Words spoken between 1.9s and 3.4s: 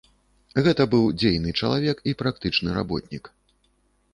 і практычны работнік.